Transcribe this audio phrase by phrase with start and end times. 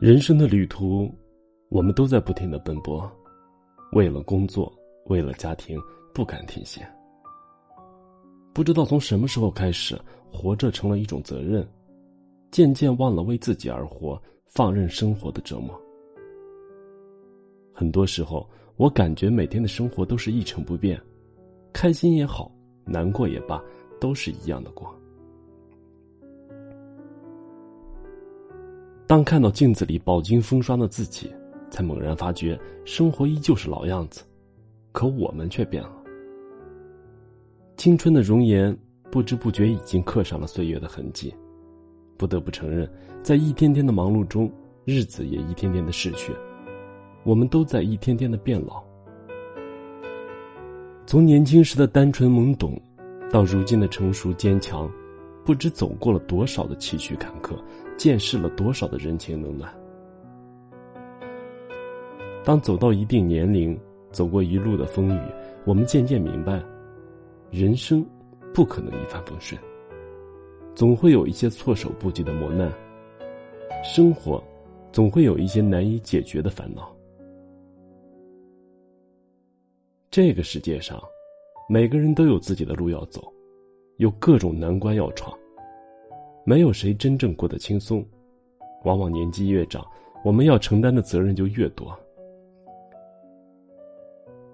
[0.00, 1.14] 人生的旅途，
[1.68, 3.06] 我们都在不停的奔波，
[3.92, 4.72] 为了工作，
[5.08, 5.78] 为了家庭，
[6.14, 6.80] 不敢停歇。
[8.54, 10.00] 不知道从什么时候开始，
[10.32, 11.68] 活着成了一种责任，
[12.50, 15.78] 渐渐忘了为自己而活，放任生活的折磨。
[17.74, 18.48] 很多时候，
[18.78, 20.98] 我感觉每天的生活都是一成不变，
[21.74, 22.50] 开心也好，
[22.86, 23.62] 难过也罢，
[24.00, 24.98] 都是一样的过。
[29.10, 31.34] 当看到镜子里饱经风霜的自己，
[31.68, 34.22] 才猛然发觉生活依旧是老样子，
[34.92, 35.90] 可我们却变了。
[37.76, 38.78] 青春的容颜
[39.10, 41.34] 不知不觉已经刻上了岁月的痕迹，
[42.16, 42.88] 不得不承认，
[43.20, 44.48] 在一天天的忙碌中，
[44.84, 46.32] 日子也一天天的逝去，
[47.24, 48.80] 我们都在一天天的变老。
[51.04, 52.80] 从年轻时的单纯懵懂，
[53.28, 54.88] 到如今的成熟坚强。
[55.42, 57.56] 不知走过了多少的崎岖坎坷，
[58.00, 59.70] 见识了多少的人情冷暖。
[62.42, 63.78] 当走到一定年龄，
[64.10, 65.20] 走过一路的风雨，
[65.66, 66.64] 我们渐渐明白，
[67.50, 68.02] 人生
[68.54, 69.60] 不可能一帆风顺，
[70.74, 72.72] 总会有一些措手不及的磨难。
[73.84, 74.42] 生活
[74.90, 76.96] 总会有一些难以解决的烦恼。
[80.10, 80.98] 这个世界上，
[81.68, 83.30] 每个人都有自己的路要走。
[83.98, 85.38] 有各种难关要闯，
[86.50, 88.04] 没有谁真正过得轻松。
[88.82, 89.86] 往往年纪越长，
[90.24, 91.96] 我们要承担的责任就越多。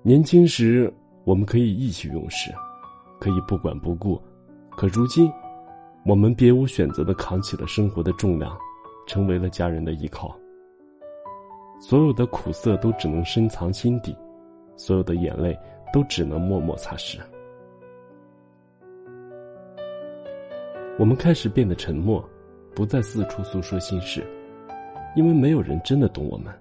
[0.00, 0.92] 年轻时，
[1.24, 2.52] 我们可以意气用事，
[3.18, 4.16] 可以不管不顾；
[4.76, 5.28] 可如今，
[6.06, 8.56] 我们别无选择的扛起了生活的重量，
[9.08, 10.32] 成为了家人的依靠。
[11.80, 14.16] 所有的苦涩都只能深藏心底，
[14.76, 15.58] 所有的眼泪
[15.92, 17.18] 都只能默默擦拭。
[21.00, 22.22] 我们开始变得沉默，
[22.74, 24.22] 不再四处诉说心事，
[25.16, 26.52] 因为没有人真的懂我们。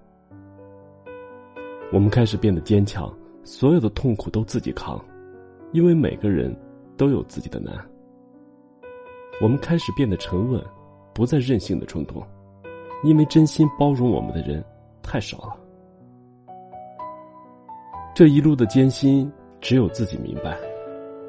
[1.92, 4.98] 我们开始变得坚强，所有的痛苦都自己扛，
[5.74, 6.56] 因为每个人
[6.96, 7.76] 都有自己的难。
[9.42, 10.64] 我们开始变得沉稳，
[11.14, 12.26] 不再任性的冲动，
[13.04, 14.64] 因为真心包容我们的人
[15.04, 15.60] 太少了。
[18.16, 20.69] 这一路的艰辛，只有自己明白。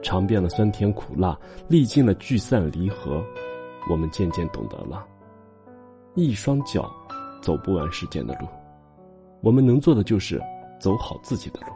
[0.02, 1.38] 尝遍了酸甜苦辣，
[1.68, 3.22] 历尽了聚散离合，
[3.90, 5.06] 我们渐渐懂得了：
[6.14, 6.90] 一双脚
[7.42, 8.46] 走不完世间的路，
[9.42, 10.40] 我们能做的就是
[10.78, 11.66] 走好自己的路。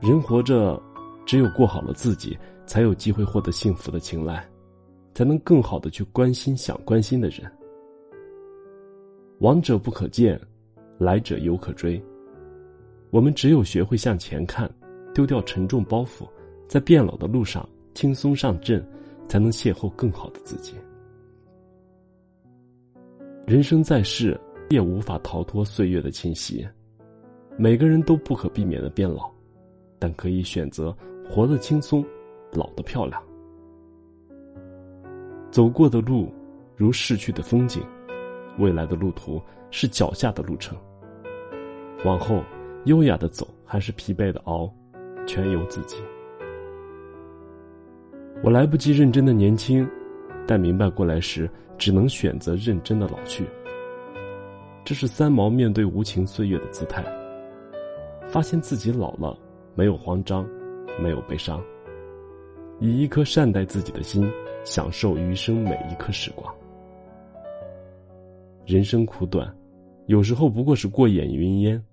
[0.00, 0.80] 人活着，
[1.26, 4.46] 只有过好了自己，才有机会获得幸福的青睐，
[5.14, 7.50] 才能更好的去关心想关心的人。
[9.40, 10.40] 往者不可见，
[10.98, 12.02] 来者犹可追。
[13.10, 14.70] 我们只有学会向前看。
[15.14, 16.28] 丢掉沉重包袱，
[16.68, 18.86] 在变老的路上轻松上阵，
[19.28, 20.74] 才能邂逅更好的自己。
[23.46, 24.38] 人生在世，
[24.68, 26.66] 也无法逃脱岁月的侵袭，
[27.56, 29.30] 每个人都不可避免的变老，
[29.98, 30.96] 但可以选择
[31.28, 32.04] 活得轻松，
[32.52, 33.20] 老得漂亮。
[35.50, 36.32] 走过的路，
[36.76, 37.82] 如逝去的风景；
[38.58, 39.42] 未来的路途，
[39.72, 40.78] 是脚下的路程。
[42.04, 42.40] 往后，
[42.84, 44.72] 优雅的走，还是疲惫的熬？
[45.26, 45.96] 全由自己。
[48.42, 49.88] 我来不及认真的年轻，
[50.46, 53.44] 但明白过来时，只能选择认真的老去。
[54.84, 57.04] 这是三毛面对无情岁月的姿态。
[58.26, 59.36] 发现自己老了，
[59.74, 60.48] 没有慌张，
[61.02, 61.60] 没有悲伤，
[62.78, 64.30] 以一颗善待自己的心，
[64.64, 66.54] 享受余生每一刻时光。
[68.64, 69.52] 人生苦短，
[70.06, 71.84] 有时候不过是过眼云烟，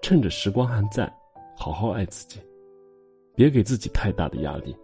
[0.00, 1.08] 趁着时光还在，
[1.54, 2.40] 好好爱自己。
[3.34, 4.76] 别给自己太大的压力，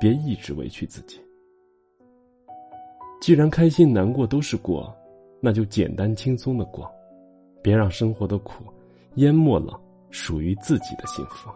[0.00, 1.20] 别一直委屈自己。
[3.20, 4.94] 既然开心难过都是过，
[5.40, 6.90] 那就简单轻松的过，
[7.62, 8.64] 别让生活的苦
[9.16, 9.78] 淹没了
[10.10, 11.50] 属于自己的幸福。